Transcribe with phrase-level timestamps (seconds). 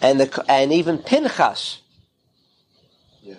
[0.00, 1.80] and the and even Pinchas,
[3.22, 3.34] Yeah.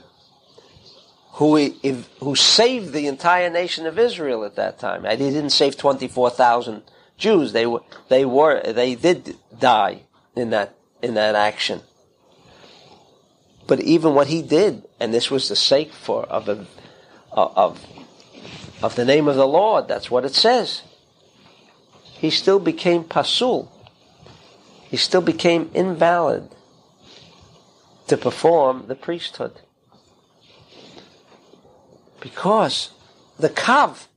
[1.33, 5.05] who if, who saved the entire nation of Israel at that time.
[5.05, 6.83] And he didn't save twenty four thousand
[7.17, 7.53] Jews.
[7.53, 10.01] They were they were they did die
[10.35, 11.81] in that in that action.
[13.67, 16.67] But even what he did, and this was the sake for of
[17.31, 17.85] of
[18.81, 19.87] of the name of the Lord.
[19.87, 20.83] That's what it says.
[22.03, 23.71] He still became pasul.
[24.89, 26.49] He still became invalid
[28.07, 29.61] to perform the priesthood.
[32.21, 32.91] Because
[33.37, 34.07] the kav,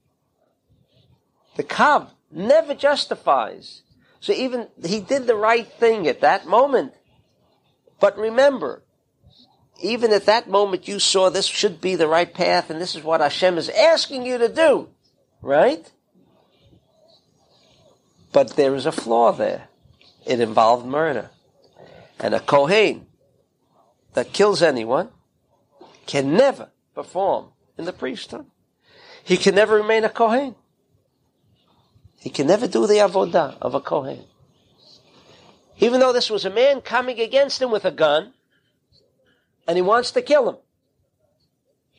[1.56, 3.82] the kav never justifies.
[4.20, 6.94] So even he did the right thing at that moment.
[7.98, 8.82] But remember,
[9.82, 13.02] even at that moment you saw this should be the right path and this is
[13.02, 14.88] what Hashem is asking you to do.
[15.42, 15.90] Right?
[18.32, 19.69] But there is a flaw there.
[20.26, 21.30] It involved murder.
[22.18, 23.06] And a Kohen
[24.14, 25.10] that kills anyone
[26.06, 27.46] can never perform
[27.78, 28.46] in the priesthood.
[29.24, 30.54] He can never remain a Kohen.
[32.20, 34.24] He can never do the avodah of a Kohen.
[35.78, 38.34] Even though this was a man coming against him with a gun,
[39.66, 40.56] and he wants to kill him.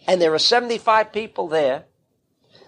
[0.07, 1.85] And there are 75 people there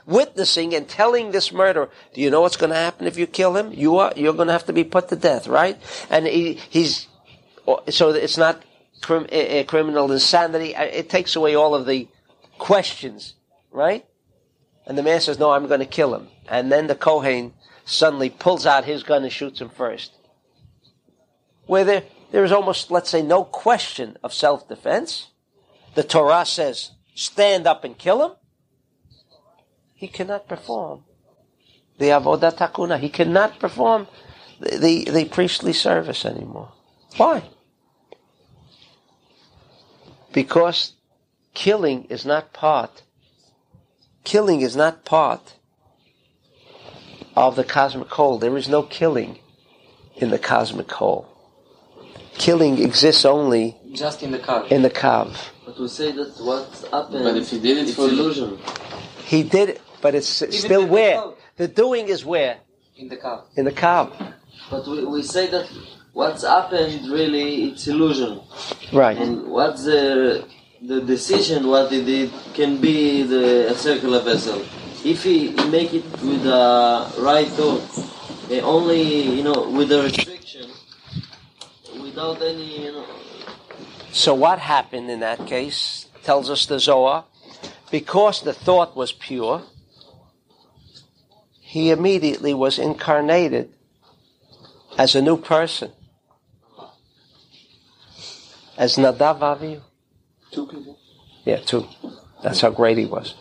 [0.05, 3.55] witnessing and telling this murderer, do you know what's going to happen if you kill
[3.55, 3.71] him?
[3.73, 5.77] You are, you're going to have to be put to death, right?
[6.09, 7.07] And he, he's,
[7.89, 8.61] so it's not
[9.01, 10.73] crim, uh, criminal insanity.
[10.75, 12.07] It takes away all of the
[12.57, 13.35] questions,
[13.71, 14.05] right?
[14.85, 16.27] And the man says, no, I'm going to kill him.
[16.49, 17.53] And then the Kohen
[17.85, 20.11] suddenly pulls out his gun and shoots him first.
[21.65, 25.27] Where there, there is almost, let's say, no question of self-defense.
[25.95, 28.31] The Torah says, stand up and kill him.
[30.03, 31.05] He cannot perform
[31.97, 32.99] the avodah takuna.
[32.99, 34.07] He cannot perform
[34.59, 36.73] the, the, the priestly service anymore.
[37.15, 37.43] Why?
[40.33, 40.91] Because
[41.53, 43.03] killing is not part.
[44.25, 45.55] Killing is not part
[47.37, 48.37] of the cosmic whole.
[48.39, 49.39] There is no killing
[50.17, 51.29] in the cosmic whole.
[52.33, 54.69] Killing exists only Just in the kav.
[54.69, 55.33] in the kav.
[55.65, 58.59] But we say that what happened, But if he did it it's for- illusion.
[59.25, 59.72] He did it,
[60.03, 61.23] but it's still with the where?
[61.55, 62.57] The doing is where?
[62.97, 63.45] In the kav.
[63.55, 64.11] In the kav.
[64.69, 65.67] But we, we say that
[66.11, 68.41] what's happened really it's illusion.
[68.91, 69.17] Right.
[69.17, 70.45] And what's the
[70.81, 74.59] the decision what he did can be the a circular vessel.
[75.05, 77.83] If he, he make it with the right thought,
[78.51, 79.03] eh, only
[79.37, 80.69] you know with the restriction,
[82.01, 83.05] without any you know.
[84.11, 86.07] So what happened in that case?
[86.23, 87.23] Tells us the Zohar.
[87.91, 89.61] Because the thought was pure,
[91.73, 93.67] he immediately was incarnated
[94.95, 95.91] as a new person.
[98.77, 99.81] As Nadav Avihu.
[100.51, 100.99] Two people.
[101.45, 101.87] Yeah, two.
[102.43, 103.33] That's how great he was.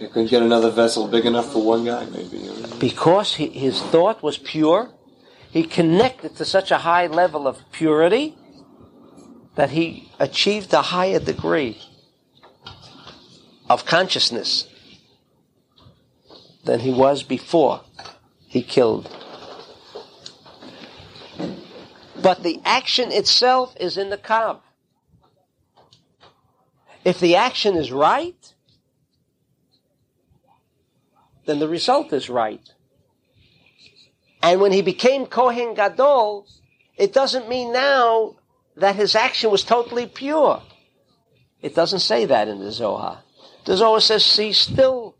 [0.00, 2.46] You couldn't get another vessel big enough for one guy, maybe.
[2.78, 4.90] Because he, his thought was pure,
[5.50, 8.36] he connected to such a high level of purity
[9.54, 11.80] that he achieved a higher degree
[13.70, 14.66] of consciousness
[16.64, 17.82] than he was before
[18.46, 19.10] he killed.
[22.22, 24.60] But the action itself is in the Kav.
[27.04, 28.54] If the action is right,
[31.46, 32.62] then the result is right.
[34.42, 36.46] And when he became Kohen Gadol,
[36.96, 38.36] it doesn't mean now
[38.76, 40.62] that his action was totally pure.
[41.62, 43.22] It doesn't say that in the Zohar.
[43.64, 45.16] The Zohar says he still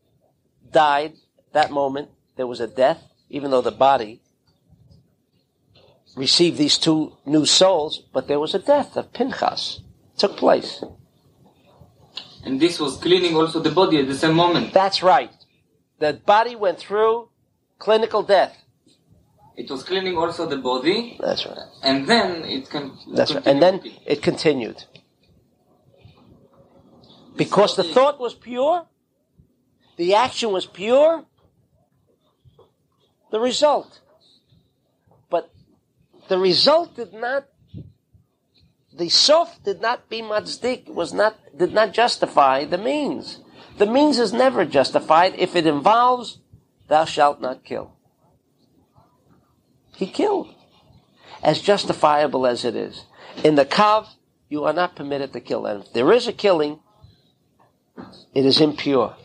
[0.71, 1.15] died
[1.53, 2.09] that moment.
[2.37, 4.21] There was a death, even though the body
[6.17, 9.81] received these two new souls, but there was a death of Pinchas.
[10.19, 10.83] Took place.
[12.45, 14.73] And this was cleaning also the body at the same moment.
[14.73, 15.31] That's right.
[15.99, 17.29] The body went through
[17.79, 18.57] clinical death.
[19.57, 21.59] It was cleaning also the body, That's right.
[21.83, 22.97] and then it can.
[23.15, 23.47] That's right.
[23.47, 24.85] And then it continued.
[27.37, 28.87] Because the thought was pure,
[29.97, 31.27] the action was pure,
[33.31, 34.01] the result.
[35.29, 35.51] But
[36.29, 37.47] the result did not,
[38.93, 43.41] the sof did not be matzdik, was not, did not justify the means.
[43.79, 46.41] The means is never justified if it involves,
[46.89, 47.93] thou shalt not kill.
[49.97, 50.55] He killed
[51.43, 53.05] as justifiable as it is.
[53.45, 54.09] In the Kav,
[54.49, 55.67] you are not permitted to kill.
[55.67, 56.81] And if there is a killing,
[58.35, 59.17] it is impure.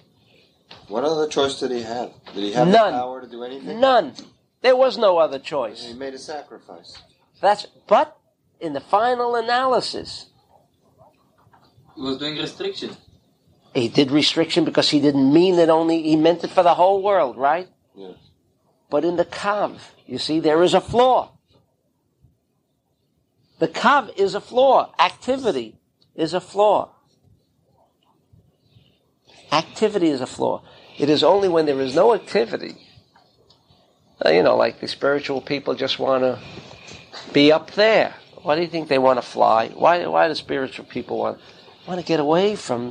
[0.87, 2.11] What other choice did he have?
[2.33, 2.93] Did he have None.
[2.93, 3.79] the power to do anything?
[3.79, 4.13] None.
[4.61, 5.85] There was no other choice.
[5.85, 6.97] He made a sacrifice.
[7.41, 8.17] That's but
[8.59, 10.27] in the final analysis,
[11.95, 12.95] He was doing restriction.
[13.73, 16.01] he did restriction because he didn't mean it only.
[16.03, 17.67] He meant it for the whole world, right?
[17.95, 18.15] Yes.
[18.89, 21.31] But in the kav, you see, there is a flaw.
[23.59, 24.93] The kav is a flaw.
[24.99, 25.77] Activity
[26.15, 26.94] is a flaw.
[29.63, 30.61] Activity is a flaw.
[30.97, 32.75] It is only when there is no activity.
[34.25, 36.33] uh, You know, like the spiritual people just want to
[37.33, 38.11] be up there.
[38.43, 39.61] Why do you think they want to fly?
[39.83, 40.05] Why?
[40.05, 41.39] Why do spiritual people want
[41.87, 42.81] want to get away from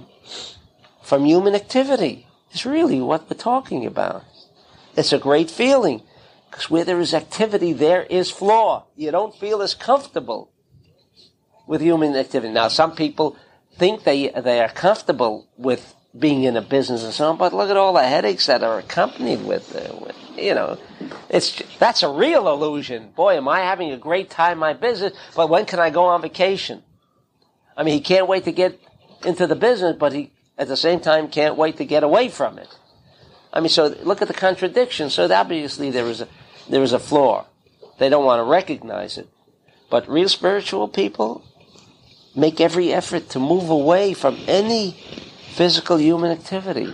[1.03, 2.27] from human activity?
[2.51, 4.25] It's really what we're talking about.
[4.97, 5.99] It's a great feeling
[6.47, 8.87] because where there is activity, there is flaw.
[8.97, 10.43] You don't feel as comfortable
[11.67, 12.53] with human activity.
[12.53, 13.37] Now, some people
[13.81, 15.35] think they they are comfortable
[15.69, 18.63] with being in a business and so on, but look at all the headaches that
[18.63, 20.79] are accompanied with, uh, with you know,
[21.29, 23.11] it's that's a real illusion.
[23.11, 26.05] Boy, am I having a great time in my business, but when can I go
[26.05, 26.83] on vacation?
[27.77, 28.79] I mean, he can't wait to get
[29.25, 32.59] into the business, but he at the same time can't wait to get away from
[32.59, 32.69] it.
[33.53, 35.11] I mean, so look at the contradiction.
[35.11, 36.29] So obviously there is a
[36.69, 37.47] there is a flaw.
[37.99, 39.29] They don't want to recognize it,
[39.91, 41.45] but real spiritual people
[42.35, 44.97] make every effort to move away from any
[45.55, 46.93] physical human activity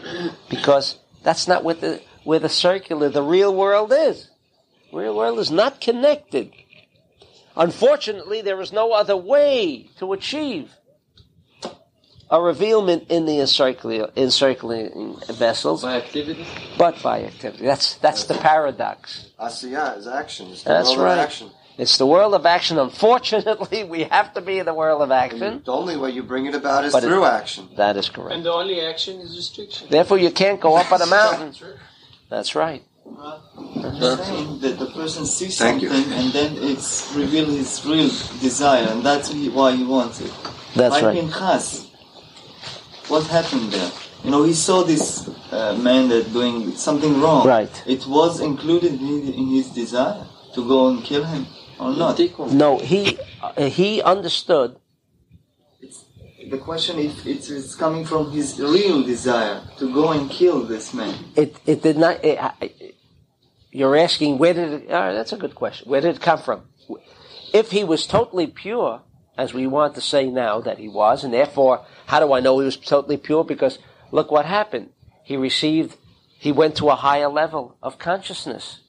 [0.49, 4.29] because that's not what the where the circular, the real world is.
[4.93, 6.53] Real world is not connected.
[7.57, 10.71] Unfortunately, there is no other way to achieve
[12.31, 16.47] a revealment in the encircling, encircling vessels, By activity.
[16.79, 17.65] but by activity.
[17.65, 19.31] That's that's the paradox.
[19.39, 20.49] Asiyah is action.
[20.51, 21.19] It's the That's world right.
[21.19, 21.51] action.
[21.81, 22.79] It's the world of action.
[22.79, 25.63] Unfortunately, we have to be in the world of action.
[25.65, 27.71] The only way you bring it about is But it- through action.
[27.77, 28.35] That is correct.
[28.35, 29.89] And the only action is restriction.
[29.89, 31.55] Therefore, you can't go up on a mountain.
[32.29, 32.83] That's right.
[34.03, 35.89] You're saying that the person sees Thank you.
[35.89, 38.11] something and then it's reveal his real
[38.49, 40.33] desire, and that's why he wants it.
[40.77, 41.17] That's like right.
[41.19, 41.91] Pinchas,
[43.09, 43.91] what happened there?
[44.23, 47.47] You know, he saw this uh, man that doing something wrong.
[47.47, 47.75] Right.
[47.87, 51.47] It was included in, in his desire to go and kill him
[51.81, 52.21] or not.
[52.53, 54.77] No, he uh, he understood.
[56.51, 60.93] The question if it is coming from his real desire to go and kill this
[60.93, 61.15] man.
[61.37, 62.25] It it did not.
[62.25, 62.73] It, I-
[63.73, 64.91] you're asking where did it?
[64.91, 65.89] All right, that's a good question.
[65.89, 66.63] Where did it come from?
[67.53, 69.03] If he was totally pure,
[69.39, 72.59] as we want to say now that he was, and therefore, how do I know
[72.59, 73.45] he was totally pure?
[73.45, 73.79] Because
[74.11, 74.91] look what happened.
[75.25, 75.97] He received.
[76.39, 78.81] He went to a higher level of consciousness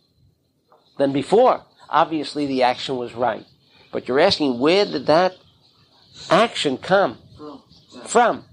[0.97, 1.63] than before.
[1.91, 3.45] Obviously, the action was right.
[3.91, 5.35] But you're asking where did that
[6.29, 7.17] action come
[8.05, 8.45] from?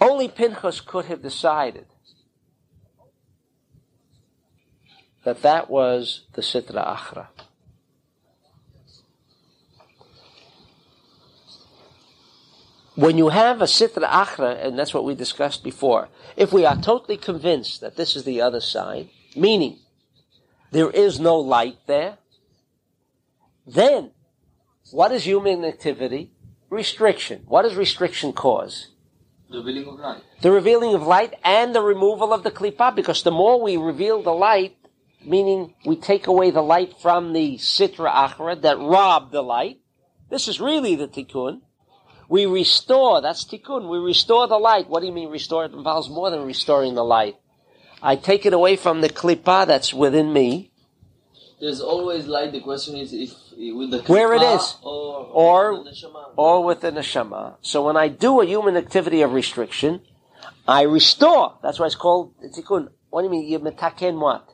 [0.00, 1.86] Only Pinchas could have decided
[5.24, 7.28] that that was the Sitra Achra.
[12.96, 16.76] When you have a Sitra Achra, and that's what we discussed before, if we are
[16.76, 19.78] totally convinced that this is the other side, meaning
[20.70, 22.18] there is no light there,
[23.66, 24.10] then
[24.90, 26.32] what is human activity?
[26.70, 27.42] Restriction.
[27.46, 28.88] What does restriction cause?
[29.50, 30.22] The revealing of light.
[30.40, 34.22] the revealing of light and the removal of the klipa, because the more we reveal
[34.22, 34.76] the light,
[35.24, 39.80] meaning we take away the light from the sitra achra that robbed the light,
[40.30, 41.60] this is really the tikkun.
[42.28, 44.88] We restore, that's tikkun, we restore the light.
[44.88, 45.66] What do you mean restore?
[45.66, 47.36] It involves more than restoring the light.
[48.04, 50.70] I take it away from the klipa that's within me,
[51.60, 52.52] There's always light.
[52.52, 53.30] The question is if
[53.78, 54.76] with the Where it is.
[54.82, 56.24] or Or- with the neshama.
[56.36, 57.42] or with the neshama.
[57.62, 59.92] So when I do a human activity of restriction,
[60.68, 61.46] I restore.
[61.62, 62.88] That's why it's called tikkun.
[63.10, 63.46] What do you mean?
[63.50, 64.44] You metaken what?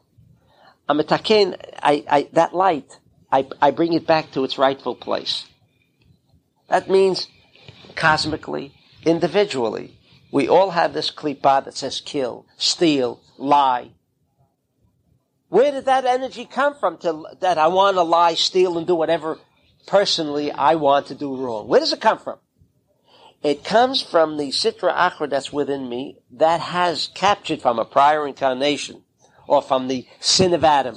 [0.89, 2.99] A metaken, I, I, that light,
[3.33, 5.47] I, I bring it back to its rightful place.
[6.69, 7.27] That means
[7.97, 9.97] cosmically, individually,
[10.33, 13.91] we all have this klipa that says kill, steal, lie.
[15.49, 18.95] Where did that energy come from to, that I want to lie, steal, and do
[18.95, 19.39] whatever
[19.87, 21.67] personally I want to do wrong?
[21.67, 22.39] Where does it come from?
[23.43, 28.29] It comes from the Sitra Achra that's within me that has captured from a prior
[28.29, 29.03] incarnation
[29.49, 30.97] or from the sin of Adam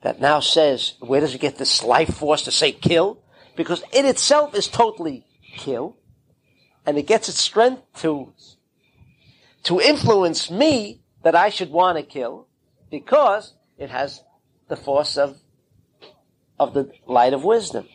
[0.00, 3.22] that now says, where does it get this life force to say kill?
[3.56, 5.24] Because it itself is totally
[5.56, 5.96] kill
[6.84, 8.32] and it gets its strength to,
[9.64, 12.48] to influence me that I should want to kill
[12.90, 14.22] because it has
[14.68, 15.38] the force of,
[16.58, 17.88] of the light of wisdom.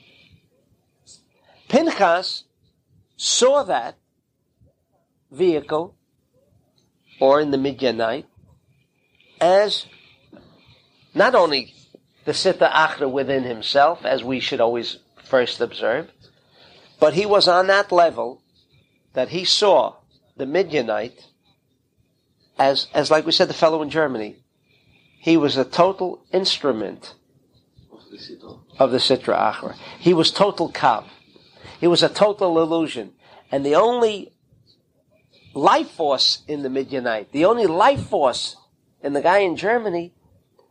[1.67, 2.45] Pinchas
[3.17, 3.97] saw that
[5.31, 5.95] vehicle,
[7.19, 8.27] or in the Midianite,
[9.41, 9.85] as
[11.13, 11.73] not only
[12.25, 16.09] the Sitra Achra within himself, as we should always first observe,
[16.99, 18.41] but he was on that level
[19.13, 19.95] that he saw
[20.37, 21.25] the Midianite
[22.57, 24.37] as, as like we said, the fellow in Germany.
[25.19, 27.15] He was a total instrument
[28.79, 29.75] of the Sitra Achra.
[29.99, 31.05] He was total Kav.
[31.79, 33.13] He was a total illusion.
[33.51, 34.31] And the only
[35.53, 38.55] life force in the Midianite, the only life force
[39.01, 40.13] in the guy in Germany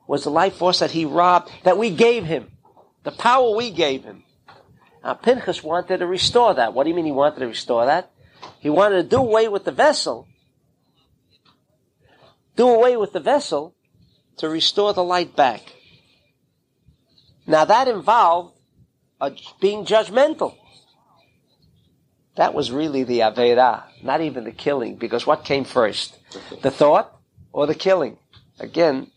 [0.07, 2.53] was the life force that he robbed, that we gave him.
[3.03, 4.25] The power we gave him.
[5.03, 6.75] Now Pinchas wanted to restore that.
[6.75, 8.11] What do you mean he wanted to restore that?
[8.59, 10.27] He wanted to do away with the vessel.
[12.57, 13.75] Do away with the vessel
[14.39, 15.63] to restore the light back.
[17.47, 18.57] Now that involved
[19.61, 20.57] being judgmental.
[22.37, 26.19] That was really the Avera, not even the killing, because what came first?
[26.63, 27.19] The thought
[27.53, 28.19] or the killing?
[28.59, 29.11] Again,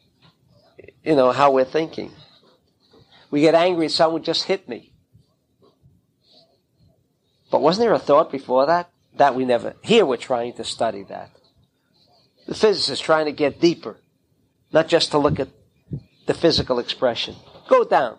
[1.03, 2.11] you know, how we're thinking.
[3.29, 4.93] We get angry, someone just hit me.
[7.51, 8.89] But wasn't there a thought before that?
[9.15, 11.31] That we never, here we're trying to study that.
[12.49, 13.97] The physicist trying to get deeper,
[14.73, 15.49] not just to look at
[16.25, 17.35] the physical expression.
[17.67, 18.17] Go down.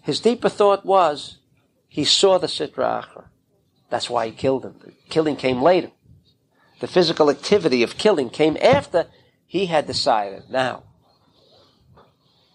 [0.00, 1.36] His deeper thought was,
[1.86, 3.24] he saw the Sitra Achra.
[3.90, 4.76] That's why he killed him.
[4.82, 5.90] The killing came later.
[6.80, 9.08] The physical activity of killing came after
[9.46, 10.44] he had decided.
[10.48, 10.84] Now,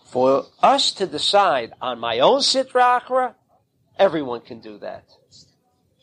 [0.03, 3.35] for us to decide on my own Sitra Achra,
[3.99, 5.03] everyone can do that.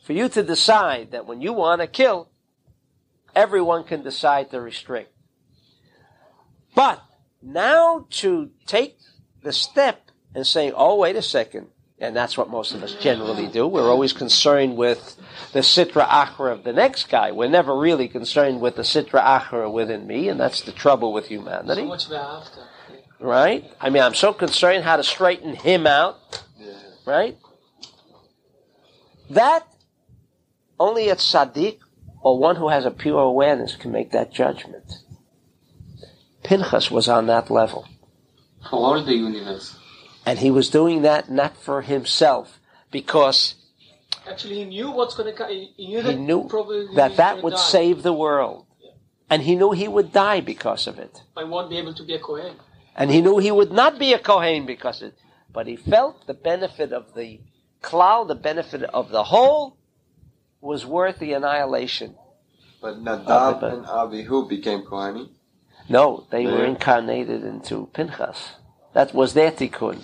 [0.03, 2.29] For you to decide that when you want to kill,
[3.33, 5.11] everyone can decide to restrict.
[6.75, 7.01] But
[7.41, 8.97] now to take
[9.41, 11.67] the step and say, oh, wait a second,
[11.99, 13.65] and that's what most of us generally do.
[13.65, 15.15] We're always concerned with
[15.53, 17.31] the Sitra Achra of the next guy.
[17.31, 21.27] We're never really concerned with the Sitra Achra within me, and that's the trouble with
[21.27, 21.81] humanity.
[21.81, 22.59] So much after.
[23.19, 23.71] Right?
[23.79, 26.43] I mean, I'm so concerned how to straighten him out.
[27.05, 27.37] Right?
[29.29, 29.65] That
[30.83, 31.77] only a tzaddik
[32.21, 34.89] or one who has a pure awareness can make that judgment.
[36.43, 37.87] Pinchas was on that level.
[38.69, 39.77] For the universe.
[40.25, 42.59] And he was doing that not for himself,
[42.91, 43.55] because
[44.29, 45.49] Actually, he knew what's going to come.
[45.49, 47.69] He knew that knew probably that that would die.
[47.75, 48.65] save the world.
[49.29, 51.23] And he knew he would die because of it.
[51.35, 52.55] I won't be able to be a Kohen.
[52.95, 55.17] And he knew he would not be a Kohen because of it.
[55.51, 57.41] But he felt the benefit of the
[57.81, 59.77] cloud, the benefit of the whole,
[60.63, 62.15] was worth the annihilation.
[62.81, 65.29] But Nadab and Abihu became Kohani.
[65.89, 68.53] No, they were incarnated into Pinchas.
[68.93, 70.01] That was their tikkun.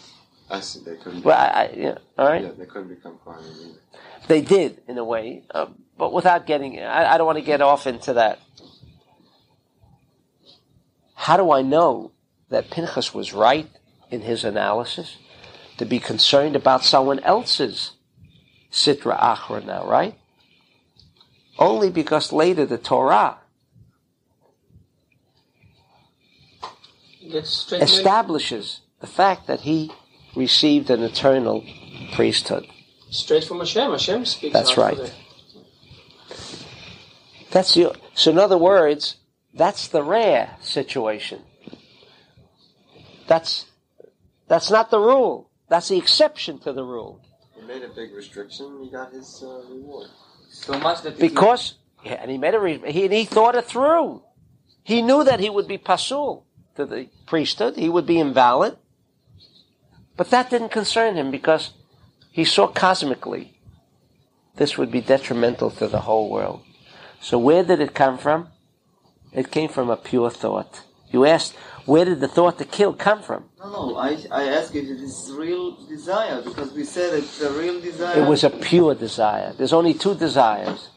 [0.49, 1.23] I see they couldn't.
[1.23, 2.43] Well, I, I, yeah, all right.
[2.43, 3.79] yeah, they couldn't become Kohani either.
[4.27, 7.61] They did, in a way, uh, but without getting, I, I don't want to get
[7.61, 8.39] off into that.
[11.15, 12.11] How do I know
[12.49, 13.69] that Pinchas was right
[14.09, 15.17] in his analysis?
[15.77, 17.91] To be concerned about someone else's
[18.71, 20.18] Sitra Achra now, right?
[21.59, 23.37] Only because later the Torah
[27.29, 27.85] Gets straight away.
[27.85, 29.91] establishes the fact that he
[30.35, 31.63] received an eternal
[32.13, 32.65] priesthood.
[33.11, 33.91] straight from Hashem.
[33.91, 34.53] Hashem speaks.
[34.53, 34.97] That's right.
[34.97, 35.11] the-
[37.51, 39.17] That's the, so in other words,
[39.53, 41.41] that's the rare situation.
[43.27, 43.65] That's,
[44.47, 45.49] that's not the rule.
[45.67, 47.21] That's the exception to the rule.
[47.55, 48.79] He made a big restriction.
[48.83, 50.09] He got his uh, reward.
[50.49, 54.23] So much that Because, yeah, and he made a, he, and he thought it through.
[54.83, 57.77] He knew that he would be pasul to the priesthood.
[57.77, 58.77] He would be invalid.
[60.17, 61.71] But that didn't concern him because
[62.31, 63.59] he saw cosmically
[64.59, 66.61] this would be detrimental to the whole world.
[67.21, 68.49] So where did it come from?
[69.31, 70.83] It came from a pure thought.
[71.11, 73.45] You asked, where did the thought to kill come from?
[73.59, 73.97] No, no.
[73.97, 78.21] I I ask if it is real desire because we said it's a real desire.
[78.21, 79.53] It was a pure desire.
[79.57, 80.89] There's only two desires.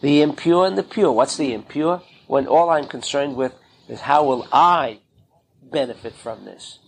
[0.00, 1.10] The impure and the pure.
[1.10, 2.02] What's the impure?
[2.28, 3.52] When all I'm concerned with
[3.88, 5.00] is how will I
[5.62, 6.78] benefit from this?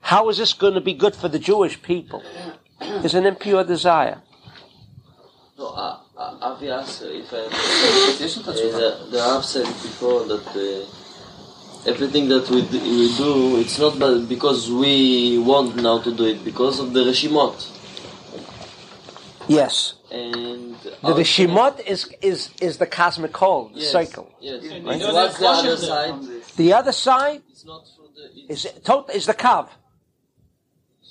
[0.00, 2.22] How is this going to be good for the Jewish people?
[2.80, 4.20] Is an impure desire.
[5.56, 11.90] No, uh, uh, Avi asked if I uh, the, the Rav said before that uh,
[11.90, 16.24] everything that we do, we do, it's not but because we want now to do
[16.26, 17.70] it, because of the Reshimot.
[19.48, 19.94] Yes.
[20.10, 24.32] And The Rishimot is, is, is the cosmic whole, the yes, cycle.
[24.40, 24.62] Yes.
[24.62, 24.72] Right.
[24.72, 26.14] you know What's that the other side?
[26.56, 28.52] The other side It's not for the.
[28.52, 29.68] It's, is, tot- is the kav.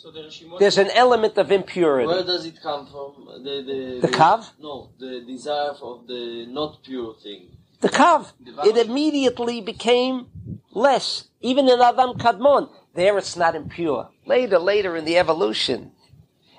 [0.03, 0.59] So the Rishimot.
[0.59, 2.07] There's an element of impurity.
[2.07, 3.41] where does it come from?
[3.41, 4.51] The the, The kav?
[4.59, 7.55] No, the desire of the not pure thing.
[7.79, 8.33] the kav.
[8.65, 10.27] It immediately became
[10.73, 11.29] less.
[11.39, 14.09] Even in Adam Kadmon, there it's not impure.
[14.25, 15.93] Later, later in the evolution,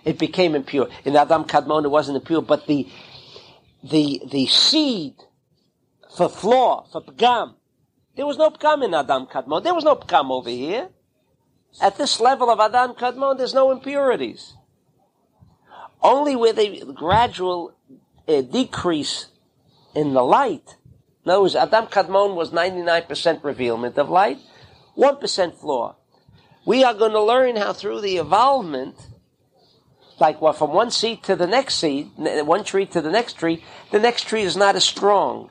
[0.07, 0.89] it became impure.
[1.05, 2.89] In Adam Kadmon, it wasn't impure, but the
[3.83, 5.17] the the seed
[6.17, 7.57] for flaw, for pgam,
[8.17, 9.63] there was no pgam in Adam Kadmon.
[9.63, 10.89] There was no pgam over here.
[11.81, 14.55] At this level of Adam Kadmon, there's no impurities.
[16.03, 17.75] Only with a gradual
[18.29, 19.27] uh, decrease
[19.95, 20.77] in the light.
[21.25, 24.39] In other words, Adam Kadmon was 99% revealment of light,
[24.97, 25.97] 1% flaw.
[26.67, 28.97] We are going to learn how through the evolvement,
[30.21, 33.65] like well, from one seed to the next seed, one tree to the next tree,
[33.91, 35.51] the next tree is not as strong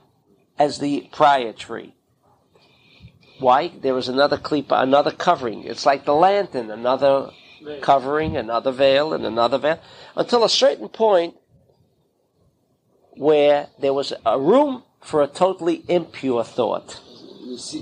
[0.58, 1.96] as the prior tree.
[3.40, 3.70] Why?
[3.70, 5.64] There was another klipa, another covering.
[5.64, 7.32] It's like the lantern, another
[7.82, 9.80] covering, another veil, and another veil,
[10.16, 11.36] until a certain point
[13.16, 17.00] where there was a room for a totally impure thought.
[17.42, 17.82] You see,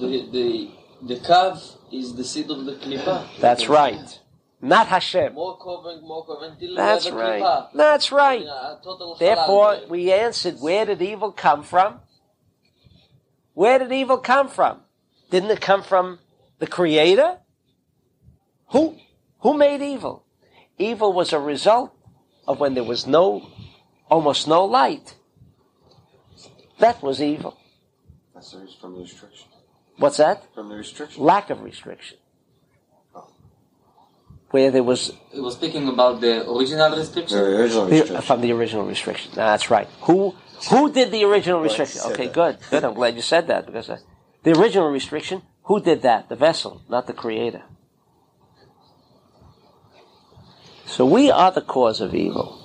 [0.00, 0.70] the the
[1.02, 3.26] the kav is the seed of the klipa.
[3.40, 4.20] That's right.
[4.60, 5.34] Not Hashem.
[5.34, 7.66] More covering, more covering That's right.
[7.74, 8.42] That's right.
[8.42, 12.00] A total halal Therefore, we answered, where did evil come from?
[13.52, 14.80] Where did evil come from?
[15.34, 16.20] Didn't it come from
[16.60, 17.38] the Creator?
[18.68, 18.94] Who,
[19.40, 20.24] who made evil?
[20.78, 21.90] Evil was a result
[22.46, 23.50] of when there was no,
[24.08, 25.16] almost no light.
[26.78, 27.58] That was evil.
[28.32, 29.48] That's the reason from the restriction.
[29.96, 30.54] What's that?
[30.54, 31.24] From the restriction.
[31.24, 32.18] Lack of restriction.
[34.50, 37.38] Where there was He was speaking about the original restriction.
[37.38, 38.22] The original The- restriction.
[38.22, 39.32] from the original restriction.
[39.34, 39.88] That's right.
[40.02, 40.36] Who
[40.70, 42.02] who did the original restriction?
[42.12, 42.32] Okay, that.
[42.40, 42.84] good, good.
[42.84, 43.98] I'm glad you said that because uh,
[44.44, 45.42] the original restriction.
[45.64, 46.28] Who did that?
[46.28, 47.62] The vessel, not the creator.
[50.86, 52.60] So we are the cause of evil.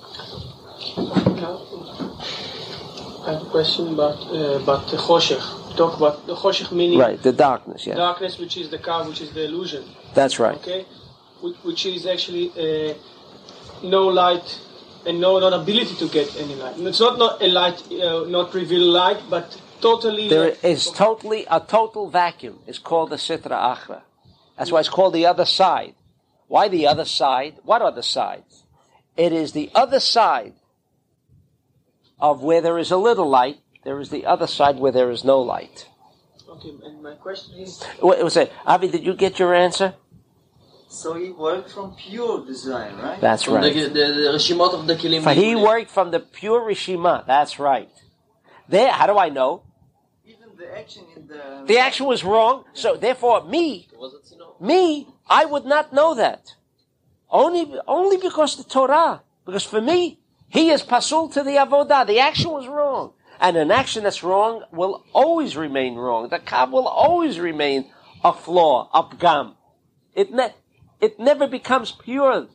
[3.26, 5.76] I have a question about uh, about the choshech.
[5.76, 7.86] Talk about the choshech meaning Right, the darkness.
[7.86, 9.84] Yeah, darkness, which is the kav, which is the illusion.
[10.14, 10.56] that's right.
[10.56, 10.86] Okay,
[11.40, 12.94] which, which is actually uh,
[13.82, 14.58] no light
[15.06, 16.78] and no non ability to get any light.
[16.78, 20.28] It's not not a light, uh, not reveal light, but totally.
[20.28, 22.60] There like- is totally a total vacuum.
[22.66, 24.02] It's called the sitra achra.
[24.56, 25.94] That's why it's called the other side.
[26.48, 27.56] Why the other side?
[27.64, 28.44] What other side?
[29.16, 30.54] It is the other side
[32.18, 33.58] of where there is a little light.
[33.84, 35.88] There is the other side where there is no light.
[36.48, 38.88] Okay, and my question is, Wait, was it Avi?
[38.88, 39.94] Did you get your answer?
[40.88, 43.20] So he worked from pure design, right?
[43.20, 43.72] That's From right.
[43.72, 45.22] the, the, the Rishimot of the Kilim.
[45.22, 47.24] For he worked from the pure Rishima.
[47.26, 47.88] That's right.
[48.68, 48.90] There.
[48.90, 49.62] How do I know?
[50.60, 52.64] The action in the The action was wrong.
[52.74, 54.56] So therefore, me, Was it, you know?
[54.60, 56.54] Me, I would not know that.
[57.30, 59.22] Only, only because the Torah.
[59.46, 60.18] Because for me,
[60.48, 62.06] he is pasul to the avodah.
[62.06, 63.14] The action was wrong.
[63.40, 66.28] And an action that's wrong will always remain wrong.
[66.28, 67.90] The kav will always remain
[68.22, 69.54] a flaw, a pgam.
[70.14, 70.54] It, ne-
[71.00, 72.48] it never becomes pure,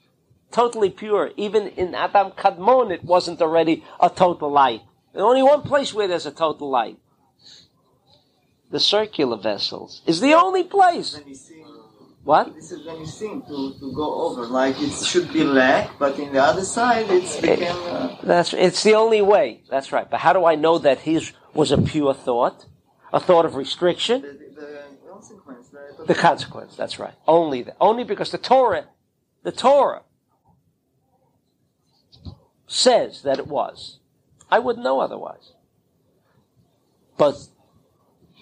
[0.52, 1.32] totally pure.
[1.38, 4.82] Even in Adam Kadmon, it wasn't already a total light.
[5.12, 7.00] There's only one place where there's a total light.
[8.72, 11.18] The circular vessels is the only place.
[11.18, 11.66] when you sing,
[12.24, 12.54] What?
[12.56, 14.46] this is when you sing to, to go over.
[14.48, 17.72] Like it should be lack, but in the other side it's became.
[17.72, 19.62] Uh, That's it's the only way.
[19.70, 20.10] That's right.
[20.10, 22.66] But how do I know that his was a pure thought,
[23.14, 24.22] a thought of restriction?
[24.24, 25.70] the, the consequence.
[25.70, 26.76] The, The consequence.
[26.76, 27.14] That's right.
[27.28, 27.78] Only that.
[27.80, 28.88] Only because the Torah,
[29.44, 30.02] the Torah
[32.68, 34.00] says that it was.
[34.52, 35.52] I wouldn't know otherwise.
[37.18, 37.36] But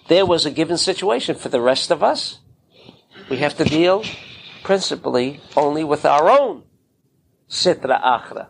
[0.08, 2.38] there was a given situation for the rest of us.
[3.30, 4.04] We have to deal
[4.62, 6.64] principally only with our own
[7.48, 8.48] sitra achra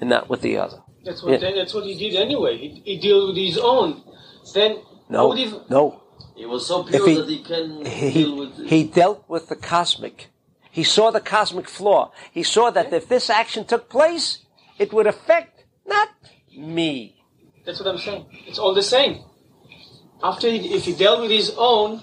[0.00, 0.78] and not with the other.
[1.04, 1.52] that's what Yeah.
[1.54, 2.56] that's what he did anyway.
[2.58, 4.02] He, he dealt with his own.
[4.54, 5.52] Then No, how he?
[5.70, 6.02] no.
[6.36, 9.56] He was so pure he- that he can he, deal with he dealt with the
[9.56, 10.28] cosmic.
[10.70, 12.12] He saw the cosmic flaw.
[12.32, 14.26] He saw that if this action took place,
[14.78, 16.10] it would affect not
[16.54, 17.16] me.
[17.64, 18.26] That's what I'm saying.
[18.46, 19.22] It's all the same.
[20.26, 22.02] After he, if he dealt with his own,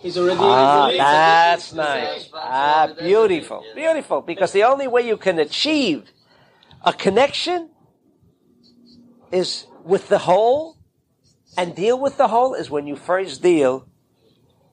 [0.00, 2.30] he's already Ah, that's nice.
[2.32, 4.20] Ah, beautiful, beautiful.
[4.20, 6.12] Because the only way you can achieve
[6.84, 7.70] a connection
[9.32, 10.76] is with the whole,
[11.56, 13.88] and deal with the whole is when you first deal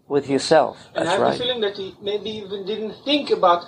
[0.08, 0.78] with yourself.
[0.94, 1.40] That's And I have the right.
[1.40, 3.66] feeling that he maybe even didn't think about,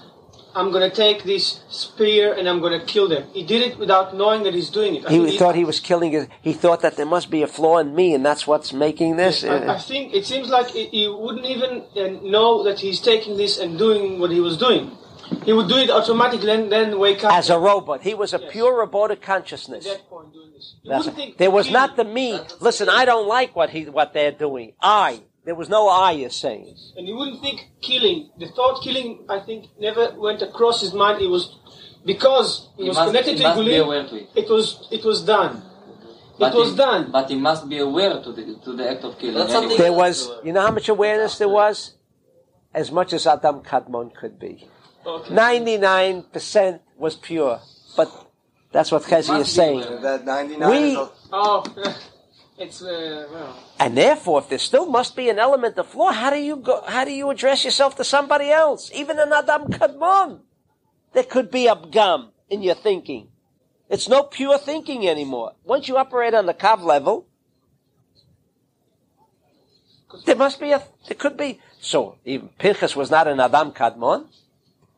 [0.57, 3.23] I'm going to take this spear and I'm going to kill them.
[3.31, 5.05] He did it without knowing that he's doing it.
[5.05, 7.77] I He thought he was killing his, he thought that there must be a flaw
[7.77, 9.43] in me and that's what's making this.
[9.43, 13.37] I, I think it seems like he, he wouldn't even uh, know that he's taking
[13.37, 14.97] this and doing what he was doing.
[15.45, 18.01] He would do it automatically and then wake up as a robot.
[18.01, 18.51] He was a Yes.
[18.51, 19.85] pure robotic consciousness.
[20.09, 20.75] point doing this.
[20.81, 22.39] You That's- wouldn't think there was not the me.
[22.61, 24.73] Listen, I don't like what he what they're doing.
[24.81, 25.21] I.
[25.47, 26.12] There was no I.
[26.12, 26.75] You're saying.
[26.97, 31.21] And you wouldn't think killing, the thought killing, I think, never went across his mind.
[31.21, 31.55] It was
[32.05, 34.13] because it He was must, connected to must be Gulim.
[34.13, 34.29] it.
[34.36, 35.63] It was, it was done.
[36.38, 37.12] But it was he, done.
[37.13, 39.36] But he must be aware to the to the act of killing.
[39.38, 39.69] That's anyway.
[39.69, 40.29] something- There was.
[40.43, 41.93] You know how much awareness there was?
[42.73, 44.67] As much as Adam Kadmon could be.
[45.05, 45.33] Okay.
[45.33, 47.62] Ninety-nine percent was pure,
[47.95, 48.10] but
[48.73, 50.01] that's what Chezi is saying.
[50.01, 51.63] That 99 We- is a- Oh,
[52.57, 53.63] it's uh, well.
[53.79, 56.81] And therefore, if there still must be an element of flaw, how do you go?
[56.87, 58.89] How do you address yourself to somebody else?
[58.93, 60.39] Even an Adam Kadmon,
[61.13, 63.29] there could be a pgam in your thinking.
[63.89, 65.53] It's no pure thinking anymore.
[65.63, 67.25] Once you operate on the Kav level,
[70.25, 70.81] there must be a.
[71.07, 71.59] There could be.
[71.79, 74.27] So even Pinchas was not an Adam Kadmon,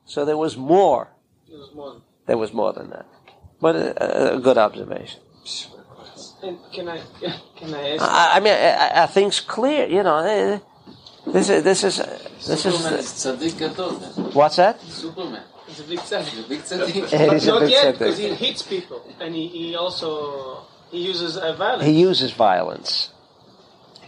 [0.06, 1.10] so there was more.
[1.52, 2.02] It was more.
[2.26, 3.06] There was more than that.
[3.60, 5.20] But a, a- a good observation.
[6.42, 7.02] And can I,
[7.58, 8.02] can I ask?
[8.02, 9.88] I, I mean, I, I think's clear.
[9.88, 10.60] You know, eh,
[11.28, 14.80] this is this is this Superman is is tzaddik what's that?
[14.82, 15.44] Superman.
[15.68, 16.26] It's a big sign.
[16.26, 17.14] The big tzaddik.
[17.14, 20.64] It But is a not big yet, because he hits people, and he, he also
[20.92, 21.86] he uses uh, violence.
[21.86, 23.12] He uses violence.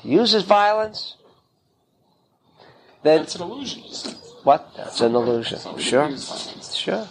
[0.01, 1.15] He uses violence.
[3.03, 3.81] Then That's an illusion.
[4.43, 4.71] what?
[4.77, 5.59] That's an illusion.
[5.79, 6.09] Sure,
[6.73, 7.07] sure.